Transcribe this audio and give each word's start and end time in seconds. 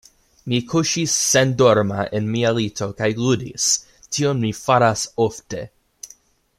Mi 0.51 0.59
kuŝis 0.69 1.17
sendorma 1.25 2.05
en 2.21 2.31
mia 2.37 2.55
lito 2.59 2.89
kaj 3.03 3.11
ludis; 3.19 3.69
tion 4.17 4.43
mi 4.47 4.53
faras 4.65 5.05
ofte. 5.29 5.63